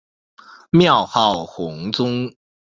[0.71, 2.33] 庙号弘宗。